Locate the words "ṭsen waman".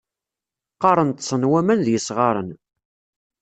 1.17-1.79